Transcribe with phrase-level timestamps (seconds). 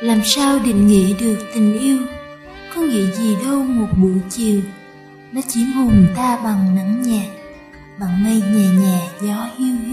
[0.00, 1.98] làm sao định nghĩa được tình yêu?
[2.74, 4.60] Có nghĩa gì đâu một buổi chiều,
[5.32, 7.26] nó chiếm hồn ta bằng nắng nhạt,
[8.00, 9.89] bằng mây nhẹ nhẹ, gió hiu hiu.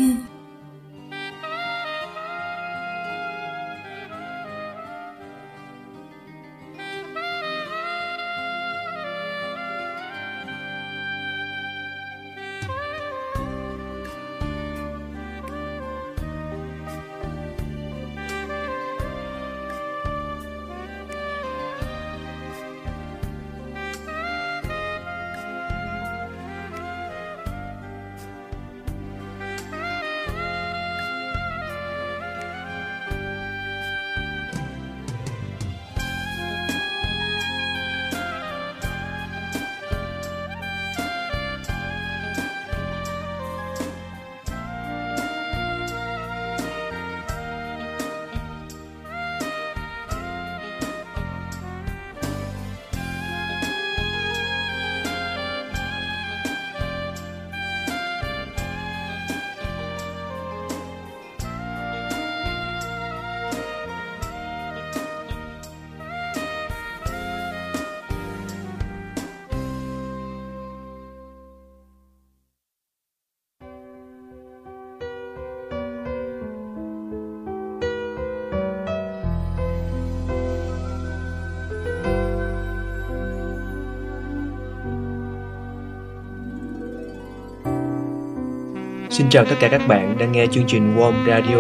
[89.18, 91.58] Xin chào tất cả các bạn đang nghe chương trình Warm Radio.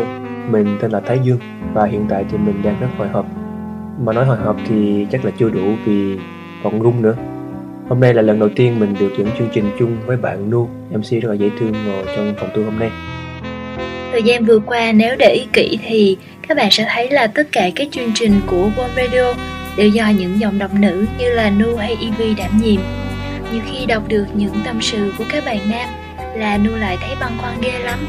[0.49, 1.39] Mình tên là Thái Dương
[1.73, 3.25] và hiện tại thì mình đang rất hồi hộp.
[4.03, 6.17] Mà nói hồi hộp thì chắc là chưa đủ vì
[6.63, 7.15] còn rung nữa.
[7.89, 10.69] Hôm nay là lần đầu tiên mình được dẫn chương trình chung với bạn Nu,
[10.91, 12.89] MC rất là dễ thương ngồi trong phòng tôi hôm nay.
[14.11, 16.17] Thời gian vừa qua nếu để ý kỹ thì
[16.47, 19.33] các bạn sẽ thấy là tất cả các chương trình của Warm Radio
[19.77, 22.81] đều do những giọng đọc nữ như là Nu hay Ivy đảm nhiệm.
[23.51, 25.89] Nhiều khi đọc được những tâm sự của các bạn nam
[26.37, 27.99] là Nu lại thấy băn khoăn ghê lắm.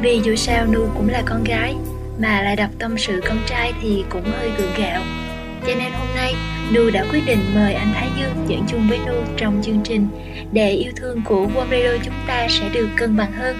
[0.00, 1.74] Vì dù sao Nu cũng là con gái
[2.18, 5.02] Mà lại đọc tâm sự con trai thì cũng hơi gượng gạo.
[5.66, 6.34] Cho nên hôm nay
[6.72, 10.08] Nu đã quyết định mời anh Thái Dương dẫn chung với Nu trong chương trình
[10.52, 13.56] Để yêu thương của Warm Radio chúng ta sẽ được cân bằng hơn.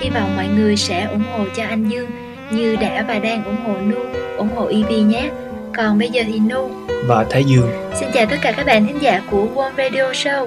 [0.00, 2.10] Hy vọng mọi người sẽ ủng hộ cho anh Dương
[2.50, 3.98] Như đã và đang ủng hộ Nu,
[4.36, 5.30] ủng hộ Evie nhé.
[5.76, 6.70] Còn bây giờ thì Nu.
[7.06, 7.68] Và Thái Dương.
[7.94, 10.46] Xin chào tất cả các bạn thính giả của Warm Radio Show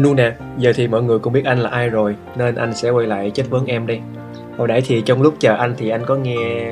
[0.00, 2.90] Nu nè, giờ thì mọi người cũng biết anh là ai rồi Nên anh sẽ
[2.90, 4.00] quay lại chất vấn em đây
[4.58, 6.70] Hồi nãy thì trong lúc chờ anh thì anh có nghe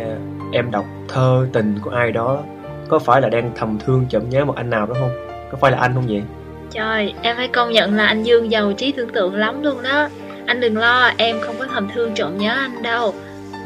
[0.52, 2.42] em đọc thơ tình của ai đó
[2.88, 5.10] Có phải là đang thầm thương chậm nhớ một anh nào đó không?
[5.52, 6.22] Có phải là anh không vậy?
[6.70, 10.08] Trời, em phải công nhận là anh Dương giàu trí tưởng tượng lắm luôn đó
[10.46, 13.14] Anh đừng lo, em không có thầm thương trộm nhớ anh đâu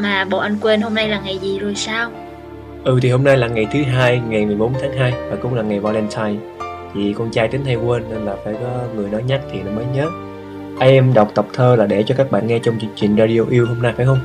[0.01, 2.11] Mà bộ anh quên hôm nay là ngày gì rồi sao?
[2.85, 5.63] Ừ thì hôm nay là ngày thứ hai, ngày 14 tháng 2 Và cũng là
[5.63, 6.37] ngày Valentine
[6.95, 9.71] vì con trai tính hay quên nên là phải có người nói nhắc thì nó
[9.71, 10.09] mới nhớ.
[10.79, 13.67] Em đọc tập thơ là để cho các bạn nghe trong chương trình radio yêu
[13.67, 14.19] hôm nay, phải không?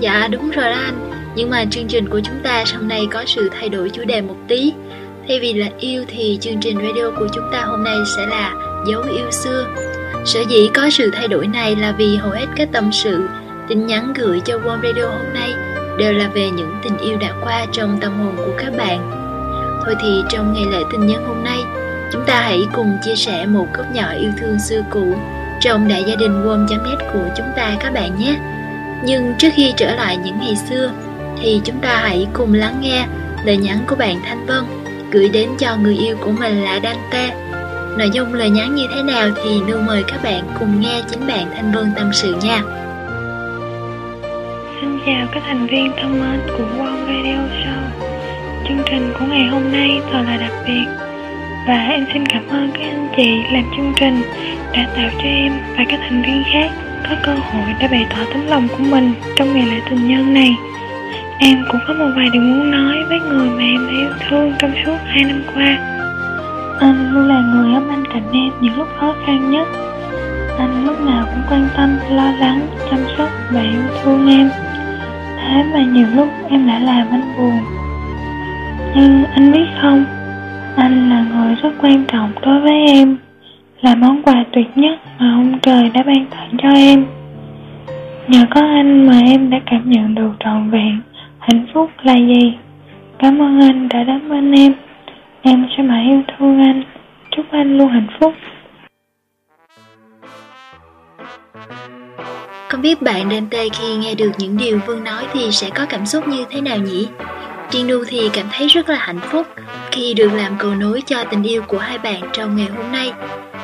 [0.00, 1.10] Dạ đúng rồi đó anh.
[1.36, 4.20] Nhưng mà chương trình của chúng ta sau này có sự thay đổi chủ đề
[4.20, 4.72] một tí.
[5.28, 8.54] Thay vì là yêu thì chương trình radio của chúng ta hôm nay sẽ là
[8.88, 9.66] dấu yêu xưa.
[10.24, 13.28] Sở dĩ có sự thay đổi này là vì hầu hết các tâm sự,
[13.68, 15.54] tin nhắn gửi cho warm Radio hôm nay
[15.98, 19.10] đều là về những tình yêu đã qua trong tâm hồn của các bạn.
[19.84, 21.58] Thôi thì trong ngày lễ tình nhân hôm nay
[22.14, 25.14] Chúng ta hãy cùng chia sẻ một góc nhỏ yêu thương xưa cũ
[25.60, 28.36] trong đại gia đình warm.net của chúng ta các bạn nhé.
[29.04, 30.90] Nhưng trước khi trở lại những ngày xưa,
[31.42, 33.06] thì chúng ta hãy cùng lắng nghe
[33.44, 34.64] lời nhắn của bạn Thanh Vân
[35.10, 37.30] gửi đến cho người yêu của mình là Dante.
[37.98, 41.26] Nội dung lời nhắn như thế nào thì nu mời các bạn cùng nghe chính
[41.26, 42.62] bạn Thanh Vân tâm sự nha.
[44.80, 47.84] Xin chào các thành viên thân mến của One Radio Show
[48.68, 51.03] chương trình của ngày hôm nay thật là đặc biệt
[51.66, 54.22] và em xin cảm ơn các anh chị làm chương trình
[54.72, 56.70] đã tạo cho em và các thành viên khác
[57.10, 60.34] có cơ hội để bày tỏ tấm lòng của mình trong ngày lễ tình nhân
[60.34, 60.56] này.
[61.38, 64.52] Em cũng có một vài điều muốn nói với người mà em đã yêu thương
[64.58, 65.78] trong suốt hai năm qua.
[66.80, 69.68] Anh luôn là người ở bên cạnh em những lúc khó khăn nhất.
[70.58, 74.50] Anh lúc nào cũng quan tâm, lo lắng, chăm sóc và yêu thương em.
[75.36, 77.58] Thế mà nhiều lúc em đã làm anh buồn.
[78.96, 80.04] Nhưng anh biết không,
[80.76, 83.16] anh là người rất quan trọng đối với em,
[83.80, 87.06] là món quà tuyệt nhất mà ông trời đã ban tặng cho em.
[88.28, 91.00] Nhờ có anh mà em đã cảm nhận được trọn vẹn
[91.38, 92.54] hạnh phúc là gì.
[93.18, 94.72] Cảm ơn anh đã đến bên em.
[95.42, 96.82] Em sẽ mãi yêu thương anh.
[97.36, 98.34] Chúc anh luôn hạnh phúc.
[102.68, 105.86] Không biết bạn đêm tê khi nghe được những điều Vương nói thì sẽ có
[105.88, 107.06] cảm xúc như thế nào nhỉ?
[107.74, 109.46] Riêng Nu thì cảm thấy rất là hạnh phúc
[109.90, 113.12] khi được làm cầu nối cho tình yêu của hai bạn trong ngày hôm nay.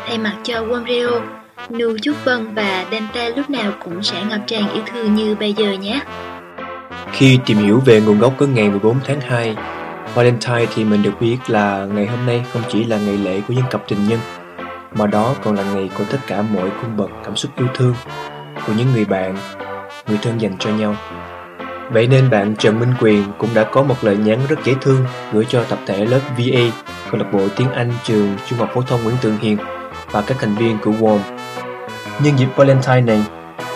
[0.06, 1.20] Thay mặt cho Womrio,
[1.68, 5.52] Nu chúc Vân và Dante lúc nào cũng sẽ ngập tràn yêu thương như bây
[5.52, 6.00] giờ nhé.
[7.12, 9.56] Khi tìm hiểu về nguồn gốc của ngày 14 tháng 2,
[10.14, 13.54] Valentine thì mình được biết là ngày hôm nay không chỉ là ngày lễ của
[13.54, 14.20] những cặp tình nhân,
[14.94, 17.94] mà đó còn là ngày của tất cả mọi cung bậc cảm xúc yêu thương
[18.66, 19.36] của những người bạn,
[20.08, 20.96] người thân dành cho nhau.
[21.92, 25.04] Vậy nên bạn Trần Minh Quyền cũng đã có một lời nhắn rất dễ thương
[25.32, 26.60] gửi cho tập thể lớp VA,
[27.10, 29.56] câu lạc bộ tiếng Anh trường Trung học phổ thông Nguyễn Tường Hiền
[30.10, 31.18] và các thành viên của WOM.
[32.22, 33.24] Nhân dịp Valentine này,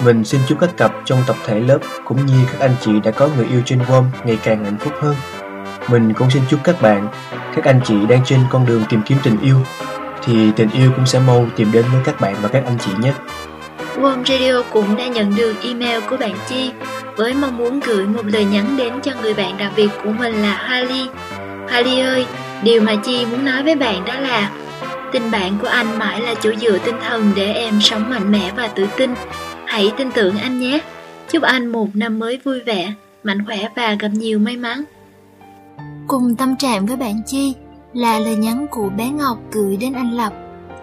[0.05, 3.11] mình xin chúc các cặp trong tập thể lớp cũng như các anh chị đã
[3.11, 5.15] có người yêu trên WOM ngày càng hạnh phúc hơn.
[5.89, 7.09] Mình cũng xin chúc các bạn,
[7.55, 9.57] các anh chị đang trên con đường tìm kiếm tình yêu,
[10.25, 12.91] thì tình yêu cũng sẽ mau tìm đến với các bạn và các anh chị
[13.01, 13.13] nhé.
[14.01, 16.71] Warm Radio cũng đã nhận được email của bạn Chi
[17.17, 20.43] với mong muốn gửi một lời nhắn đến cho người bạn đặc biệt của mình
[20.43, 21.07] là Harley.
[21.69, 22.27] Harley ơi,
[22.63, 24.51] điều mà Chi muốn nói với bạn đó là
[25.13, 28.53] tình bạn của anh mãi là chỗ dựa tinh thần để em sống mạnh mẽ
[28.57, 29.15] và tự tin.
[29.65, 30.81] Hãy tin tưởng anh nhé.
[31.31, 32.93] Chúc anh một năm mới vui vẻ,
[33.23, 34.85] mạnh khỏe và gặp nhiều may mắn.
[36.09, 37.55] Cùng tâm trạng với bạn Chi
[37.93, 40.33] là lời nhắn của bé Ngọc gửi đến anh Lập.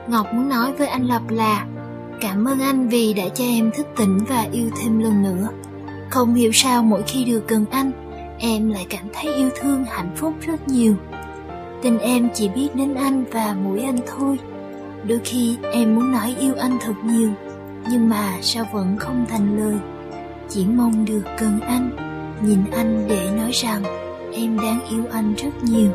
[0.08, 1.66] Ngọc muốn nói với anh Lập là
[2.22, 5.48] Cảm ơn anh vì đã cho em thức tỉnh và yêu thêm lần nữa.
[6.10, 7.92] Không hiểu sao mỗi khi được gần anh,
[8.40, 10.96] em lại cảm thấy yêu thương hạnh phúc rất nhiều.
[11.82, 14.40] Tình em chỉ biết đến anh và mỗi anh thôi.
[15.08, 17.30] Đôi khi em muốn nói yêu anh thật nhiều,
[17.90, 19.76] nhưng mà sao vẫn không thành lời.
[20.50, 21.90] Chỉ mong được gần anh,
[22.42, 23.84] nhìn anh để nói rằng
[24.34, 25.92] em đáng yêu anh rất nhiều.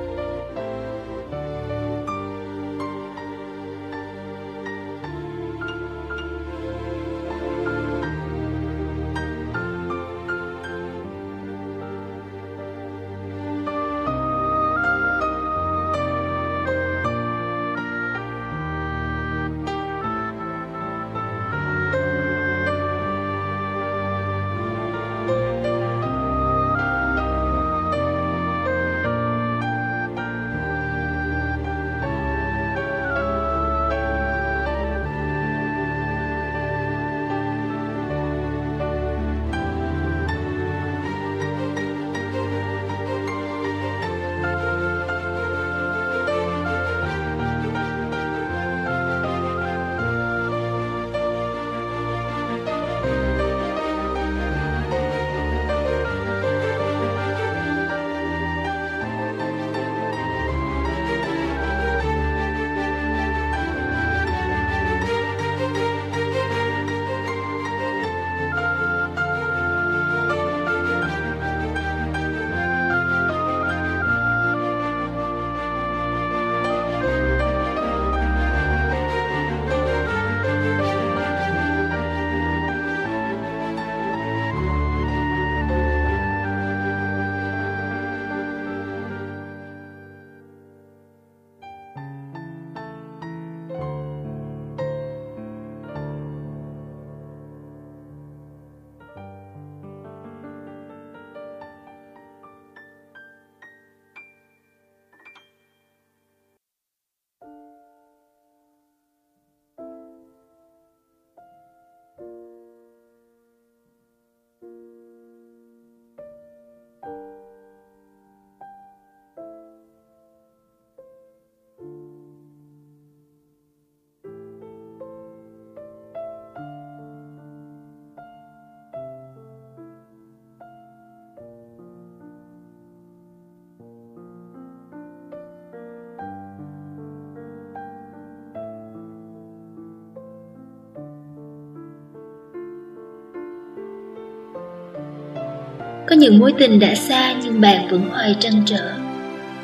[146.07, 148.93] Có những mối tình đã xa nhưng bạn vẫn hoài trăn trở.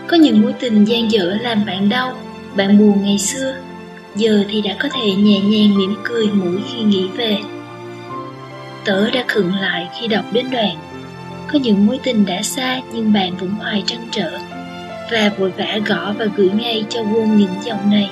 [0.06, 2.12] Có những mối tình gian dở làm bạn đau,
[2.56, 3.54] Bạn buồn ngày xưa.
[4.16, 7.38] Giờ thì đã có thể nhẹ nhàng mỉm cười mỗi khi nghĩ về.
[8.84, 10.76] Tớ đã khựng lại khi đọc đến đoạn,
[11.52, 14.38] Có những mối tình đã xa nhưng bạn vẫn hoài trăn trở.
[15.12, 18.10] Và vội vã gõ và gửi ngay cho quân những dòng này.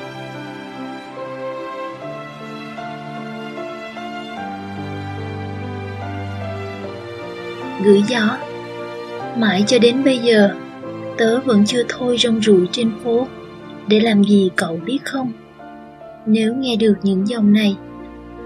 [7.85, 8.39] Gửi gió.
[9.37, 10.51] Mãi cho đến bây giờ,
[11.19, 13.27] Tớ vẫn chưa thôi rong ruổi trên phố.
[13.87, 15.33] Để làm gì cậu biết không?
[16.27, 17.77] Nếu nghe được những dòng này,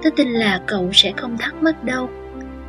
[0.03, 2.09] Tớ tin là cậu sẽ không thắc mắc đâu.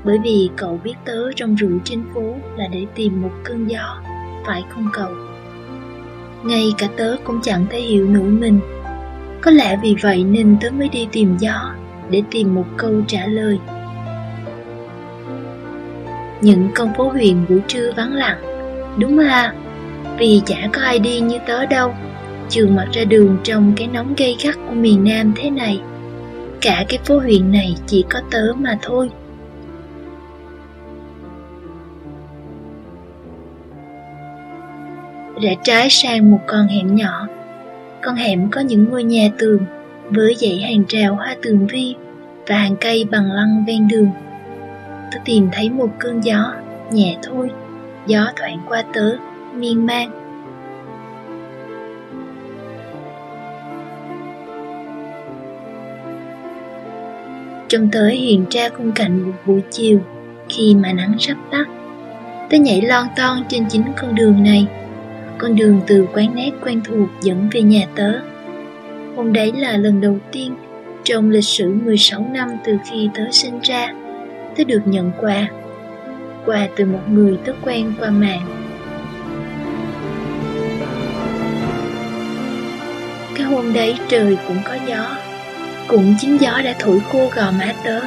[0.03, 4.01] Bởi vì cậu biết tớ rong ruổi trên phố Là để tìm một cơn gió,
[4.45, 5.11] Phải không cậu?
[6.43, 8.59] Ngay cả tớ cũng chẳng thể hiểu nổi mình.
[9.41, 11.73] Có lẽ vì vậy nên tớ mới đi tìm gió,
[12.09, 13.59] Để tìm một câu trả lời
[16.45, 18.37] những con phố huyền buổi trưa vắng lặng.
[18.97, 19.53] Đúng à
[20.17, 21.93] Vì chả có ai đi như tớ đâu
[22.49, 25.81] Trường mặt ra đường trong cái nóng gây gắt của miền Nam thế này.
[26.61, 29.09] Cả cái phố huyền này chỉ có tớ mà thôi.
[35.41, 37.27] Rẽ trái sang một con hẻm nhỏ.
[38.01, 39.65] Con hẻm có những ngôi nhà tường
[40.09, 41.95] Với dãy hàng rào hoa tường vi
[42.47, 44.09] Và hàng cây bằng lăng ven đường
[45.11, 46.53] tớ tìm thấy một cơn gió,
[46.91, 47.49] nhẹ thôi.
[48.07, 49.15] Gió thoảng qua tớ,
[49.53, 50.25] miên man.
[57.67, 59.99] Trong tớ hiện ra khung cảnh một buổi chiều,
[60.49, 61.65] khi mà nắng sắp tắt.
[62.49, 64.67] Tớ nhảy lon ton trên chính con đường này.
[65.37, 68.11] Con đường từ quán nét quen thuộc dẫn về nhà tớ.
[69.15, 70.55] Hôm đấy là lần đầu tiên
[71.03, 73.93] trong lịch sử 16 năm từ khi tớ sinh ra
[74.57, 75.47] tớ được nhận quà.
[76.45, 78.45] Quà từ một người tớ quen qua mạng.
[83.35, 85.17] Cái hôm đấy trời cũng có gió.
[85.87, 88.01] Cũng chính gió đã thổi khô gò má tớ.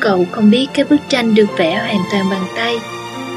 [0.00, 2.74] Cậu không biết cái bức tranh được vẽ hoàn toàn bằng tay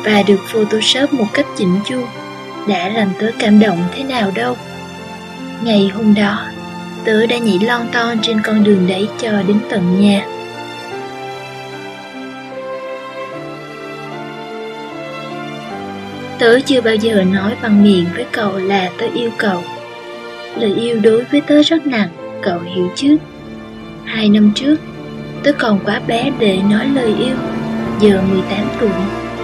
[0.03, 2.01] và được photoshop một cách chỉnh chu
[2.67, 4.55] đã làm tớ cảm động thế nào đâu.
[5.63, 6.45] Ngày hôm đó,
[7.05, 10.34] tớ đã nhảy lon ton trên con đường đấy cho đến tận nhà.
[16.39, 19.63] Tớ chưa bao giờ nói bằng miệng với cậu là tớ yêu cậu.
[20.57, 22.09] Lời yêu đối với tớ rất nặng,
[22.41, 23.17] cậu hiểu chứ
[24.05, 24.75] Hai năm trước,
[25.43, 27.35] tớ còn quá bé để nói lời yêu.
[27.99, 28.89] Giờ 18 tuổi,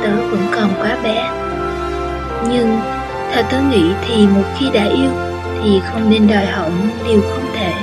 [0.03, 1.31] tớ vẫn còn quá bé.
[2.50, 2.79] Nhưng,
[3.31, 5.12] theo tớ nghĩ thì một khi đã yêu
[5.63, 7.74] Thì không nên đòi hỏi những điều không thể.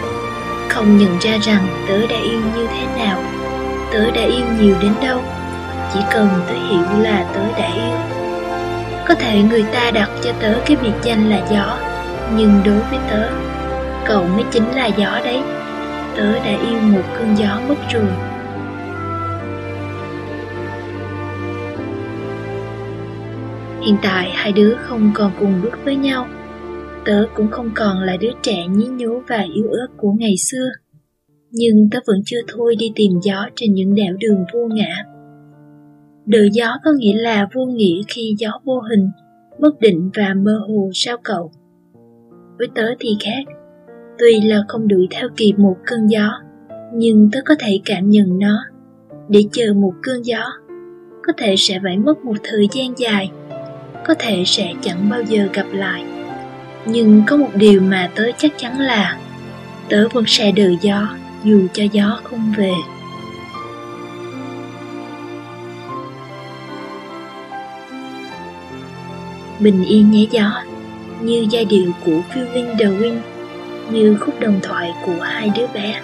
[0.69, 3.23] Không nhận ra rằng tớ đã yêu như thế nào.
[3.93, 5.21] Tớ đã yêu nhiều đến đâu.
[5.95, 8.18] Chỉ cần tớ hiểu là tớ đã yêu
[9.09, 11.79] có thể người ta đặt cho tớ cái biệt danh là gió,
[12.37, 13.31] Nhưng đối với tớ,
[14.09, 15.41] Cậu mới chính là gió đấy.
[16.17, 18.09] Tớ đã yêu một cơn gió mất rồi.
[23.87, 26.29] Hiện tại hai đứa không còn cùng bước với nhau.
[27.05, 30.71] Tớ cũng không còn là đứa trẻ nhí nhố và yếu ớt của ngày xưa.
[31.51, 35.05] Nhưng tớ vẫn chưa thôi đi tìm gió trên những đèo đường vô ngã.
[36.29, 39.11] Đời gió có nghĩa là vô nghĩa khi gió vô hình,
[39.59, 41.51] bất định và mơ hồ sao cậu.
[42.59, 43.55] Với tớ thì khác,
[44.19, 46.33] tuy là không đuổi theo kịp một cơn gió,
[46.95, 48.65] nhưng tớ có thể cảm nhận nó.
[49.29, 50.45] Để chờ một cơn gió,
[51.27, 53.31] có thể sẽ phải mất một thời gian dài,
[54.07, 56.05] có thể sẽ chẳng bao giờ gặp lại.
[56.87, 59.19] Nhưng có một điều mà tớ chắc chắn là
[59.89, 61.09] tớ vẫn sẽ đợi gió
[61.45, 62.73] dù cho gió không về.
[69.61, 70.63] Bình yên nhé gió,
[71.21, 73.19] như giai điệu của Feeling the Wind
[73.91, 76.01] như khúc đồng thoại của hai đứa bé.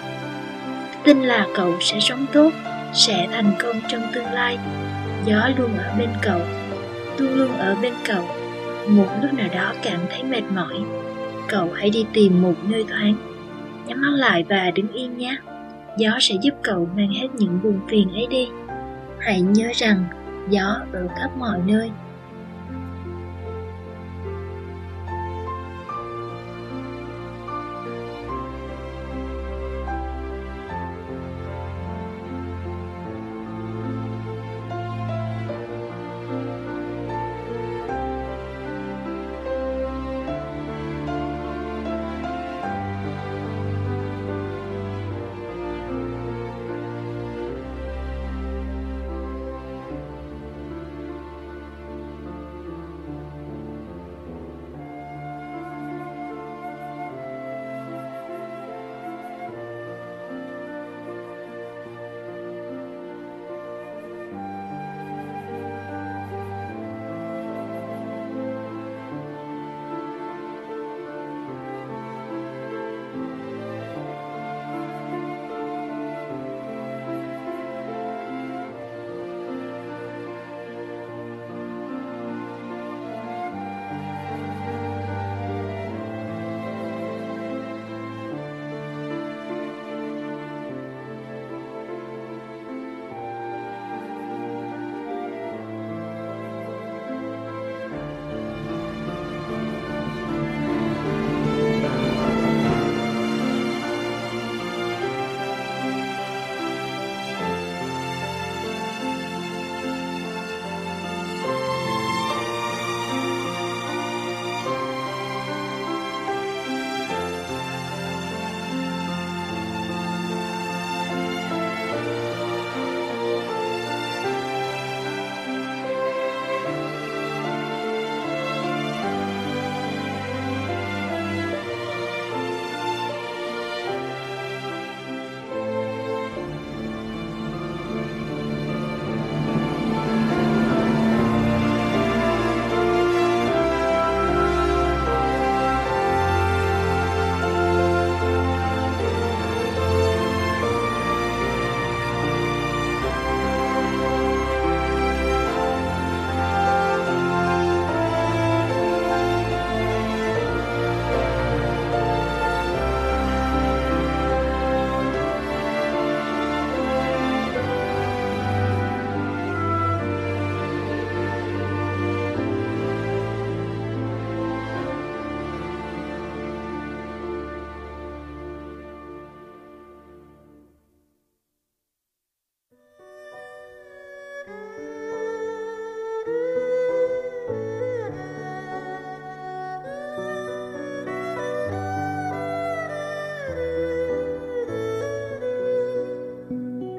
[1.03, 2.51] Tin là cậu sẽ sống tốt,
[2.93, 4.57] sẽ thành công trong tương lai.
[5.25, 6.41] Gió luôn ở bên cậu,
[7.17, 8.29] luôn luôn ở bên cậu.
[8.87, 10.75] Một lúc nào đó cảm thấy mệt mỏi,
[11.47, 13.15] cậu hãy đi tìm một nơi thoáng.
[13.87, 15.37] Nhắm mắt lại và đứng yên nhé.
[15.97, 18.47] Gió sẽ giúp cậu mang hết những buồn phiền ấy đi.
[19.19, 20.03] Hãy nhớ rằng,
[20.49, 21.91] gió ở khắp mọi nơi.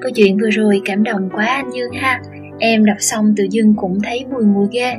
[0.07, 2.21] Câu chuyện vừa rồi cảm động quá anh Dương ha.
[2.59, 4.93] Em đọc xong tự dưng cũng thấy mùi mùi ghê.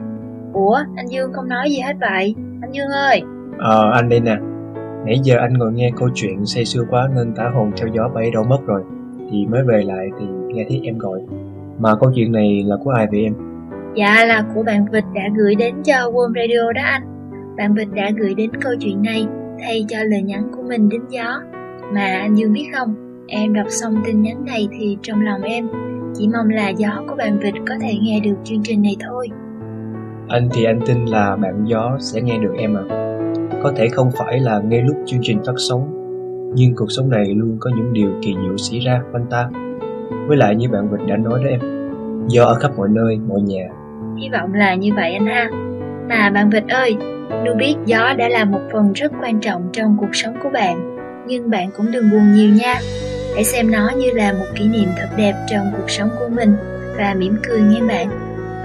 [0.53, 2.35] Ủa anh Dương không nói gì hết vậy?
[2.61, 3.23] Anh Dương ơi!
[3.59, 4.37] Ờ anh đây nè.
[5.07, 8.09] Nãy giờ anh ngồi nghe câu chuyện say sưa quá nên tả hồn theo gió
[8.15, 8.83] bay đâu mất rồi.
[9.31, 11.21] Thì mới về lại thì nghe thấy em gọi.
[11.79, 13.35] Mà câu chuyện này là của ai vậy em?
[13.97, 17.03] Dạ là của bạn Vịt đã gửi đến cho Warm Radio đó anh.
[17.57, 19.27] Bạn Vịt đã gửi đến câu chuyện này
[19.63, 21.41] thay cho lời nhắn của mình đến gió.
[21.95, 22.95] Mà anh Dương biết không,
[23.29, 25.69] em đọc xong tin nhắn này thì trong lòng em
[26.15, 29.29] chỉ mong là gió của bạn Vịt có thể nghe được chương trình này thôi.
[30.29, 32.85] Anh thì anh tin là bạn gió sẽ nghe được em à
[33.63, 35.91] Có thể không phải là ngay lúc chương trình phát sóng
[36.55, 39.49] Nhưng cuộc sống này luôn có những điều kỳ diệu xảy ra quanh ta.
[40.29, 41.61] Với lại như bạn Vịt đã nói đó em
[42.29, 43.69] Do ở khắp mọi nơi, mọi nhà.
[44.21, 45.51] Hy vọng là như vậy anh ha.
[46.09, 46.97] Mà bạn Vịt ơi,
[47.45, 50.97] Nu biết gió đã là một phần rất quan trọng trong cuộc sống của bạn
[51.27, 52.75] Nhưng bạn cũng đừng buồn nhiều nha
[53.39, 56.57] Hãy xem nó như là một kỷ niệm thật đẹp trong cuộc sống của mình
[56.97, 58.09] Và mỉm cười nghe bạn.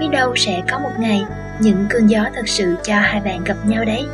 [0.00, 1.24] Biết đâu sẽ có một ngày,
[1.60, 4.06] Những cơn gió thật sự cho hai bạn gặp nhau đấy.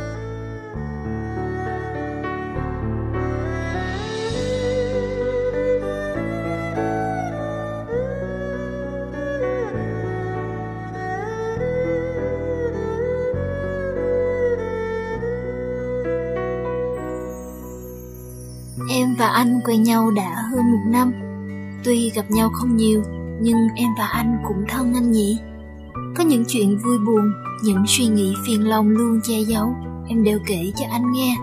[19.41, 21.13] Anh quen nhau đã hơn một năm.
[21.83, 23.03] Tuy gặp nhau không nhiều,
[23.41, 25.39] Nhưng em và anh cũng thân anh nhỉ.
[26.17, 27.31] Có những chuyện vui buồn,
[27.63, 29.75] Những suy nghĩ phiền lòng luôn che giấu,
[30.09, 31.35] Em đều kể cho anh nghe.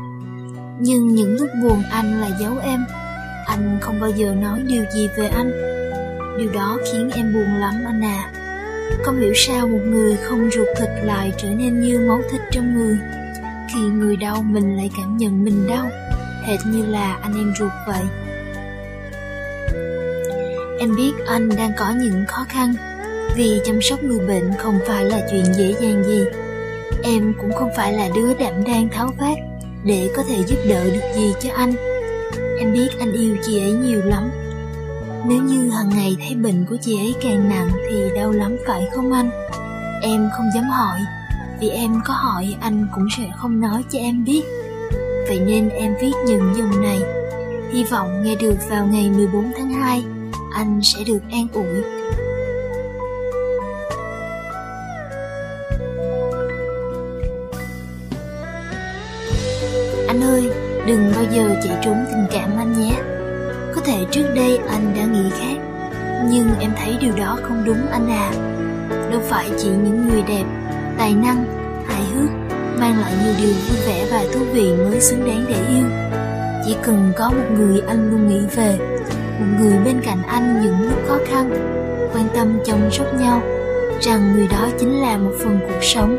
[0.80, 2.84] Nhưng những lúc buồn anh là giấu em.
[3.46, 5.50] Anh không bao giờ nói điều gì về anh.
[6.38, 8.32] Điều đó khiến em buồn lắm anh à.
[9.02, 12.74] Không hiểu sao một người không ruột thịt lại trở nên như máu thịt trong
[12.74, 12.98] người.
[13.74, 15.90] Khi người đau mình lại cảm nhận mình đau
[16.48, 18.02] hệt như là anh em ruột vậy.
[20.80, 22.74] Em biết anh đang có những khó khăn
[23.36, 26.24] vì chăm sóc người bệnh không phải là chuyện dễ dàng gì.
[27.02, 29.38] Em cũng không phải là đứa đảm đang tháo vát
[29.84, 31.72] để có thể giúp đỡ được gì cho anh.
[32.58, 34.30] Em biết anh yêu chị ấy nhiều lắm.
[35.28, 38.88] Nếu như hàng ngày thấy bệnh của chị ấy càng nặng thì đau lắm phải
[38.94, 39.30] không anh?
[40.02, 41.00] Em không dám hỏi,
[41.60, 44.42] vì em có hỏi anh cũng sẽ không nói cho em biết.
[45.28, 47.00] Vậy nên em viết những dòng này.
[47.72, 50.04] Hy vọng nghe được vào ngày 14 tháng 2
[50.52, 51.82] Anh sẽ được an ủi.
[60.08, 60.50] Anh ơi,
[60.86, 62.94] đừng bao giờ chạy trốn tình cảm anh nhé.
[63.74, 65.56] Có thể trước đây anh đã nghĩ khác
[66.30, 68.32] Nhưng em thấy điều đó không đúng anh à.
[69.10, 70.44] Đâu phải chỉ những người đẹp,
[70.98, 71.44] tài năng,
[71.86, 72.37] hài hước
[72.80, 75.86] mang lại nhiều điều vui vẻ và thú vị mới xứng đáng để yêu.
[76.66, 78.78] Chỉ cần có một người anh luôn nghĩ về,
[79.38, 81.50] một người bên cạnh anh những lúc khó khăn,
[82.14, 83.42] quan tâm chăm sóc nhau,
[84.00, 86.18] rằng người đó chính là một phần cuộc sống,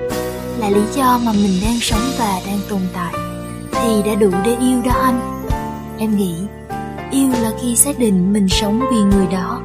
[0.60, 3.14] là lý do mà mình đang sống và đang tồn tại,
[3.72, 5.46] thì đã đủ để yêu đó anh.
[5.98, 6.36] Em nghĩ,
[7.12, 9.62] yêu là khi xác định mình sống vì người đó,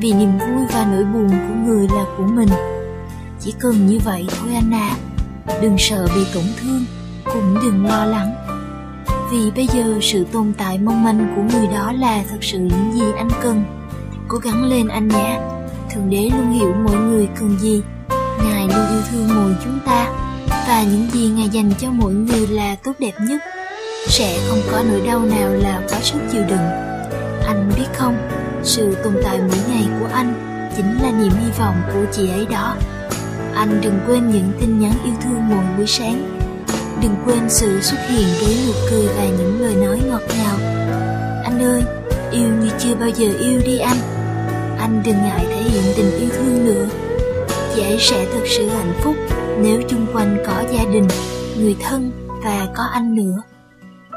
[0.00, 2.48] vì niềm vui và nỗi buồn của người là của mình.
[3.40, 4.96] Chỉ cần như vậy thôi anh à
[5.62, 6.84] đừng sợ bị tổn thương,
[7.24, 8.34] cũng đừng lo lắng.
[9.32, 12.92] Vì bây giờ sự tồn tại mong manh của người đó là thật sự những
[12.94, 13.64] gì anh cần.
[14.28, 15.40] Cố gắng lên anh nhé.
[15.94, 17.82] Thượng đế luôn hiểu mỗi người cần gì.
[18.44, 20.08] Ngài luôn yêu thương mỗi chúng ta.
[20.68, 23.42] Và những gì ngài dành cho mỗi người là tốt đẹp nhất.
[24.08, 26.66] Sẽ không có nỗi đau nào là quá sức chịu đựng.
[27.46, 28.16] Anh biết không,
[28.62, 30.34] sự tồn tại mỗi ngày của anh
[30.76, 32.76] chính là niềm hy vọng của chị ấy đó
[33.56, 36.38] anh đừng quên những tin nhắn yêu thương mỗi buổi sáng.
[37.02, 40.56] Đừng quên sự xuất hiện với nụ cười và những lời nói ngọt ngào.
[41.44, 41.82] Anh ơi,
[42.32, 43.96] yêu như chưa bao giờ yêu đi anh.
[44.78, 46.88] Anh đừng ngại thể hiện tình yêu thương nữa.
[47.74, 49.16] Chị ấy sẽ thật sự hạnh phúc
[49.60, 51.08] nếu chung quanh có gia đình,
[51.58, 52.10] người thân
[52.44, 53.42] và có anh nữa.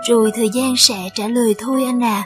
[0.10, 2.24] Rồi thời gian sẽ trả lời thôi anh à.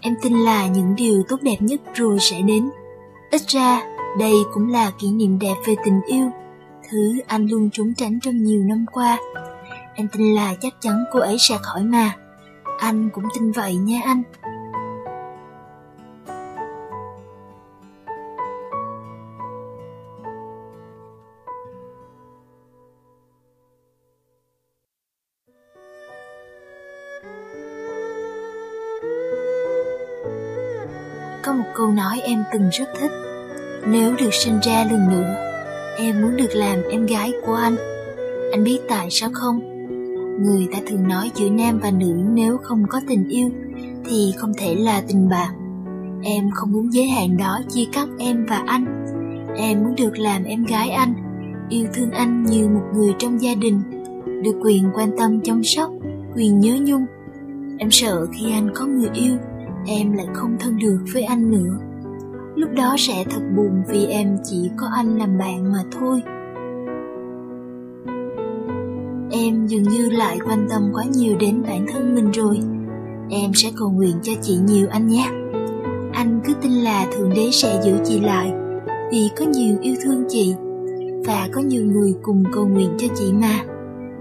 [0.00, 2.70] Em tin là những điều tốt đẹp nhất rồi sẽ đến.
[3.30, 3.82] Ít ra
[4.18, 6.30] đây cũng là kỷ niệm đẹp về tình yêu,
[6.90, 9.18] thứ anh luôn trốn tránh trong nhiều năm qua.
[9.94, 12.16] Em tin là chắc chắn cô ấy sẽ khỏi mà.
[12.78, 14.22] Anh cũng tin vậy nha anh.
[31.44, 33.31] Có một câu nói em từng rất thích
[33.86, 35.34] nếu được sinh ra lần nữa,
[35.98, 37.76] em muốn được làm em gái của anh.
[38.52, 39.60] Anh biết tại sao không?
[40.42, 43.50] Người ta thường nói giữa nam và nữ nếu không có tình yêu
[44.04, 45.54] thì không thể là tình bạn.
[46.24, 49.06] Em không muốn giới hạn đó chia cắt em và anh.
[49.56, 51.14] Em muốn được làm em gái anh,
[51.68, 53.80] yêu thương anh như một người trong gia đình,
[54.44, 55.90] được quyền quan tâm chăm sóc,
[56.36, 57.06] quyền nhớ nhung.
[57.78, 59.36] Em sợ khi anh có người yêu,
[59.86, 61.78] em lại không thân được với anh nữa.
[62.62, 66.22] Lúc đó sẽ thật buồn vì em chỉ có anh làm bạn mà thôi.
[69.30, 72.58] Em dường như lại quan tâm quá nhiều đến bản thân mình rồi.
[73.30, 75.28] Em sẽ cầu nguyện cho chị nhiều anh nhé.
[76.12, 78.52] Anh cứ tin là Thượng Đế sẽ giữ chị lại
[79.12, 80.54] vì có nhiều yêu thương chị
[81.26, 83.58] và có nhiều người cùng cầu nguyện cho chị mà.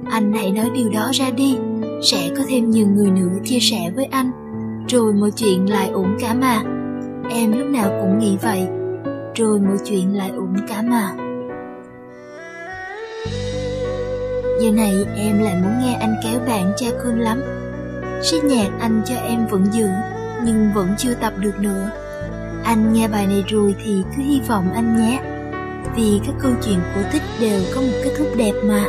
[0.05, 1.57] Anh hãy nói điều đó ra đi,
[2.03, 4.31] sẽ có thêm nhiều người nữa chia sẻ với anh,
[4.87, 6.80] rồi mọi chuyện lại ổn cả mà.
[7.33, 8.67] Em lúc nào cũng nghĩ vậy,
[9.35, 11.11] rồi mọi chuyện lại ổn cả mà.
[14.61, 17.41] Giờ này em lại muốn nghe anh kéo bạn cha cơn lắm.
[18.23, 19.87] Sách nhạc anh cho em vẫn giữ,
[20.45, 21.91] nhưng vẫn chưa tập được nữa.
[22.63, 25.21] Anh nghe bài này rồi thì cứ hy vọng anh nhé.
[25.95, 28.85] Vì các câu chuyện cổ tích đều có một kết thúc đẹp mà.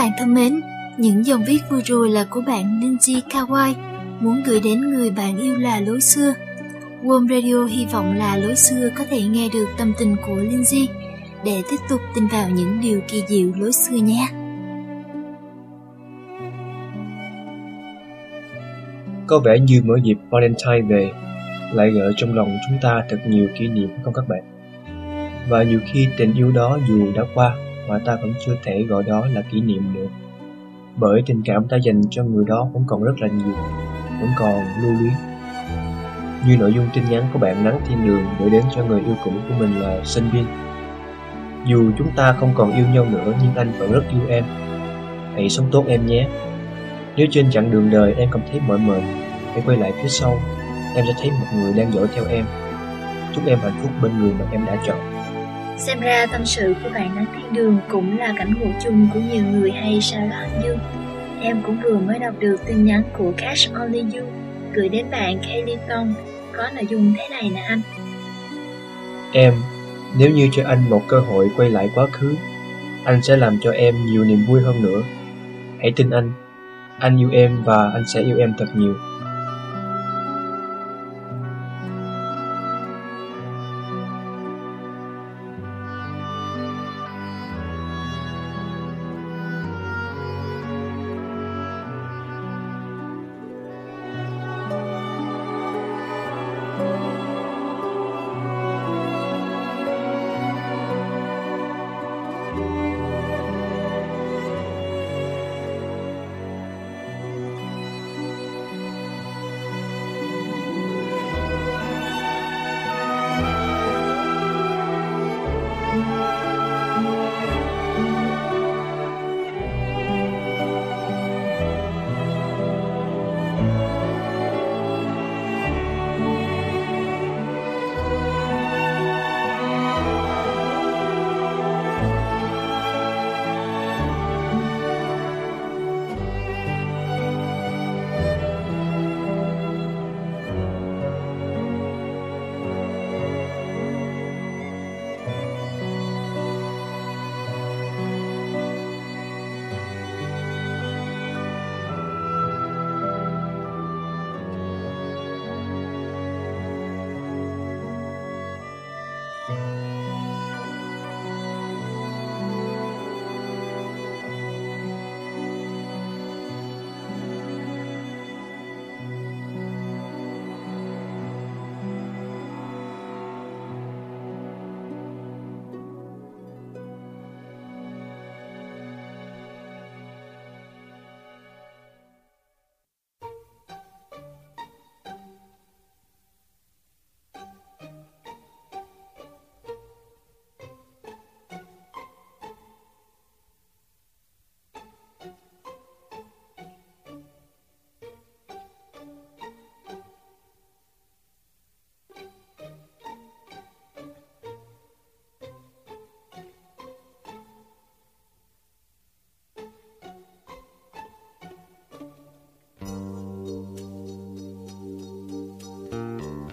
[0.00, 0.60] Bạn thân mến,
[0.96, 3.74] những dòng viết vừa rồi là của bạn Ninji Kawai
[4.20, 6.34] muốn gửi đến người bạn yêu là lối xưa.
[7.02, 10.88] Warm Radio hy vọng là lối xưa có thể nghe được tâm tình của Lindsay
[11.44, 14.28] để tiếp tục tin vào những điều kỳ diệu lối xưa nhé.
[19.26, 21.10] Có vẻ như mỗi dịp Valentine về
[21.72, 24.42] lại gợi trong lòng chúng ta thật nhiều kỷ niệm không các bạn?
[25.48, 27.56] Và nhiều khi tình yêu đó dù đã qua
[27.90, 30.08] mà ta vẫn chưa thể gọi đó là kỷ niệm được
[30.96, 33.56] Bởi tình cảm ta dành cho người đó vẫn còn rất là nhiều,
[34.20, 35.12] vẫn còn lưu luyến.
[36.46, 39.14] như nội dung tin nhắn của bạn Nắng Thiên Đường gửi đến cho người yêu
[39.24, 40.44] cũ của mình là Sinh viên
[41.66, 44.44] Dù chúng ta không còn yêu nhau nữa nhưng anh vẫn rất yêu em.
[45.34, 46.28] Hãy sống tốt em nhé.
[47.16, 49.00] Nếu trên chặng đường đời em cảm thấy mỏi mệt,
[49.52, 50.38] hãy quay lại phía sau.
[50.94, 52.44] Em sẽ thấy một người đang dõi theo em.
[53.34, 55.19] Chúc em hạnh phúc bên người mà em đã chọn.
[55.80, 59.20] Xem ra tâm sự của bạn Nắng Thiên Đường cũng là cảnh ngộ chung của
[59.20, 60.78] nhiều người hay sao đó như Dương.
[61.40, 64.26] Em cũng vừa mới đọc được tin nhắn của Cash Only You
[64.72, 66.14] gửi đến bạn Kelly Tong
[66.52, 67.80] có nội dung thế này nè anh.
[69.32, 69.54] Em,
[70.18, 72.34] nếu như cho anh một cơ hội quay lại quá khứ,
[73.04, 75.02] anh sẽ làm cho em nhiều niềm vui hơn nữa.
[75.80, 76.32] Hãy tin anh,
[76.98, 78.94] anh yêu em và anh sẽ yêu em thật nhiều.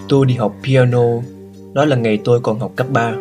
[0.09, 1.03] Tôi đi học piano,
[1.73, 3.13] đó là ngày tôi còn học cấp 3.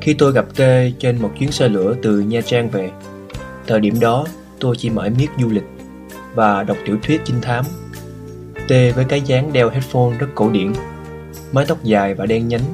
[0.00, 0.60] Khi tôi gặp T
[0.98, 2.90] trên một chuyến xe lửa từ Nha Trang về,
[3.66, 4.26] thời điểm đó
[4.60, 5.64] tôi chỉ mãi miết du lịch
[6.34, 7.64] và đọc tiểu thuyết trinh thám.
[8.68, 10.72] T với cái dáng đeo headphone rất cổ điển,
[11.52, 12.64] mái tóc dài và đen nhánh.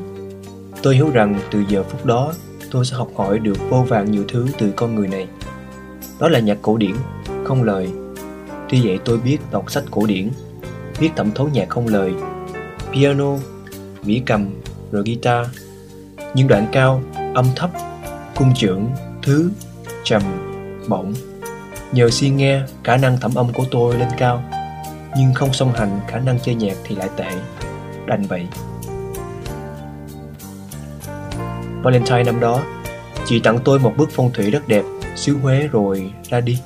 [0.83, 2.33] Tôi hiểu rằng từ giờ phút đó
[2.71, 5.27] tôi sẽ học hỏi được vô vàng nhiều thứ từ con người này.
[6.21, 6.95] Đó là nhạc cổ điển,
[7.45, 7.89] không lời.
[8.69, 10.31] Tuy vậy tôi biết đọc sách cổ điển,
[11.01, 12.13] biết thẩm thấu nhạc không lời
[12.97, 13.37] piano,
[14.03, 14.47] mỹ cầm,
[14.93, 15.47] rồi guitar.
[16.35, 17.03] Những đoạn cao,
[17.35, 17.71] âm thấp,
[18.37, 18.91] cung trưởng,
[19.23, 19.51] thứ,
[20.05, 20.23] trầm,
[20.89, 21.15] bổng.
[21.93, 24.43] Nhờ si nghe, khả năng thẩm âm của tôi lên cao,
[25.17, 27.31] nhưng không song hành khả năng chơi nhạc thì lại tệ.
[28.07, 28.47] Đành vậy.
[31.83, 32.63] Valentine năm đó,
[33.25, 34.83] chị tặng tôi một bức phong thủy rất đẹp,
[35.17, 36.59] xứ Huế rồi ra đi.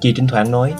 [0.00, 0.74] Chị thỉnh thoảng nói,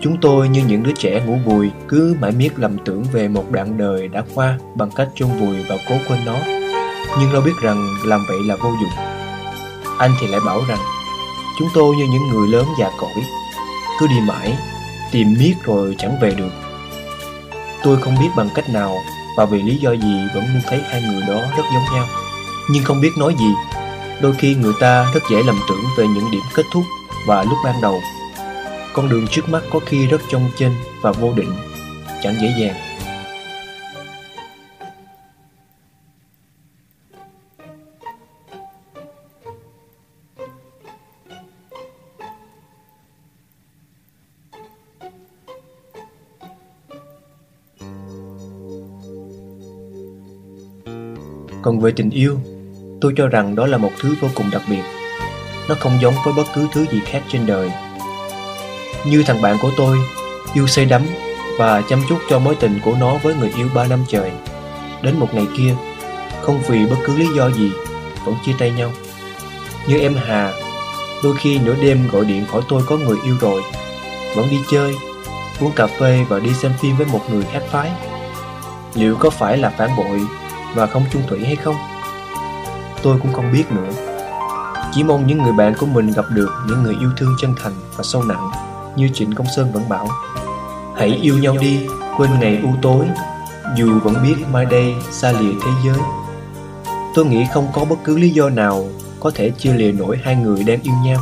[0.00, 3.50] Chúng tôi như những đứa trẻ ngủ vùi cứ mãi miết lầm tưởng về một
[3.50, 6.38] đoạn đời đã qua bằng cách chôn vùi và cố quên nó.
[7.20, 9.04] Nhưng đâu biết rằng làm vậy là vô dụng.
[9.98, 10.78] Anh thì lại bảo rằng
[11.58, 13.22] chúng tôi như những người lớn già cỗi
[14.00, 14.56] cứ đi mãi,
[15.12, 16.50] tìm miết rồi chẳng về được.
[17.82, 18.96] Tôi không biết bằng cách nào
[19.36, 22.06] và vì lý do gì vẫn luôn thấy hai người đó rất giống nhau.
[22.70, 23.52] Nhưng không biết nói gì,
[24.22, 26.84] đôi khi người ta rất dễ lầm tưởng về những điểm kết thúc
[27.26, 28.00] và lúc ban đầu
[28.98, 31.52] con đường trước mắt có khi rất trong chênh và vô định,
[32.22, 32.74] chẳng dễ dàng.
[51.62, 52.38] Còn về tình yêu,
[53.00, 54.82] tôi cho rằng đó là một thứ vô cùng đặc biệt.
[55.68, 57.70] Nó không giống với bất cứ thứ gì khác trên đời
[59.04, 59.98] như thằng bạn của tôi,
[60.54, 61.02] yêu say đắm,
[61.58, 64.32] và chăm chút cho mối tình của nó với người yêu ba năm trời.
[65.02, 65.74] Đến một ngày kia,
[66.42, 67.70] không vì bất cứ lý do gì,
[68.24, 68.92] vẫn chia tay nhau.
[69.86, 70.52] Như em Hà,
[71.24, 73.62] đôi khi nửa đêm gọi điện hỏi tôi có người yêu rồi,
[74.36, 74.94] vẫn đi chơi,
[75.60, 77.90] uống cà phê và đi xem phim với một người khác phái.
[78.94, 80.20] Liệu có phải là phản bội
[80.74, 81.76] và không chung thủy hay không?
[83.02, 83.92] Tôi cũng không biết nữa.
[84.92, 87.72] Chỉ mong những người bạn của mình gặp được những người yêu thương chân thành
[87.96, 88.50] và sâu nặng
[88.98, 90.08] như Trịnh Công Sơn vẫn bảo.
[90.96, 91.80] Hãy yêu nhau đi,
[92.16, 93.06] quên ngày u tối,
[93.76, 95.98] dù vẫn biết mai đây xa lìa thế giới.
[97.14, 98.86] Tôi nghĩ không có bất cứ lý do nào
[99.20, 101.20] có thể chia lìa nổi hai người đang yêu nhau,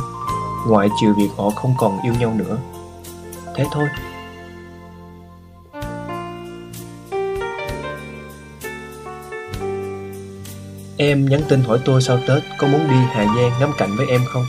[0.67, 2.57] ngoại trừ việc họ không còn yêu nhau nữa.
[3.55, 3.87] Thế thôi.
[10.99, 14.07] Em nhắn tin hỏi tôi sau Tết có muốn đi Hà Giang ngắm cảnh với
[14.07, 14.43] em không?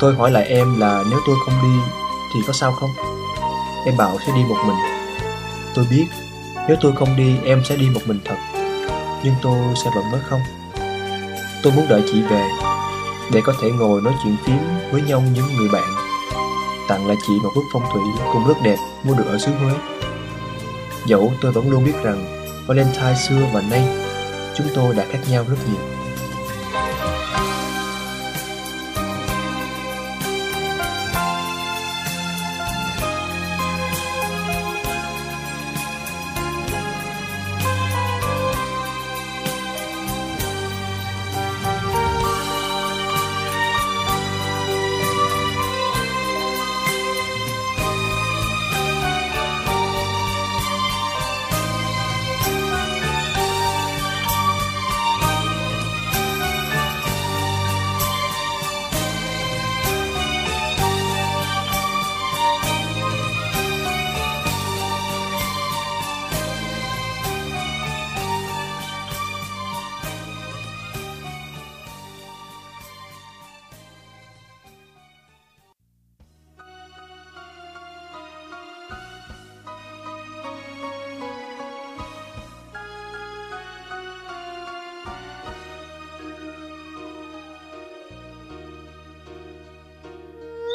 [0.00, 1.80] Tôi hỏi lại em là nếu tôi không đi
[2.34, 2.90] thì có sao không?
[3.86, 4.76] Em bảo sẽ đi một mình.
[5.74, 6.06] Tôi biết,
[6.68, 8.36] nếu tôi không đi, em sẽ đi một mình thật.
[9.24, 10.40] Nhưng tôi sẽ vẫn mới không?
[11.62, 12.48] Tôi muốn đợi chị về,
[13.32, 14.58] để có thể ngồi nói chuyện phím
[14.90, 15.94] với nhau những người bạn.
[16.88, 19.72] Tặng lại chị một bức phong thủy cũng rất đẹp, mua được ở xứ Huế.
[21.06, 23.88] Dẫu tôi vẫn luôn biết rằng Valentine xưa và nay,
[24.56, 26.01] chúng tôi đã khác nhau rất nhiều.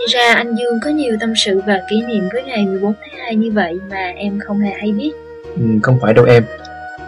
[0.07, 3.35] Ra anh Dương có nhiều tâm sự và kỷ niệm với ngày 14 tháng 2
[3.35, 5.11] như vậy mà em không hề hay biết.
[5.55, 6.43] Ừ, không phải đâu em.